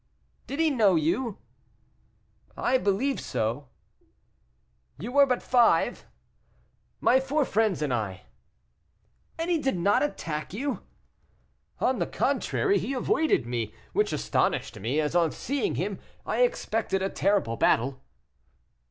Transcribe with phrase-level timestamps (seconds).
[0.47, 1.37] "Did he know you?"
[2.57, 3.67] "I believe so."
[4.97, 6.07] "You were but five?"
[6.99, 8.23] "My four friends and I."
[9.37, 10.81] "And he did not attack you?"
[11.79, 17.03] "On the contrary, he avoided me, which astonished me, as on seeing him, I expected
[17.03, 18.01] a terrible battle."